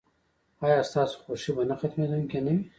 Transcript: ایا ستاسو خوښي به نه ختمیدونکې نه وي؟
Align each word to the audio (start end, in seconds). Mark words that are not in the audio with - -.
ایا 0.65 0.79
ستاسو 0.89 1.15
خوښي 1.23 1.51
به 1.55 1.63
نه 1.69 1.75
ختمیدونکې 1.81 2.39
نه 2.45 2.51
وي؟ 2.55 2.63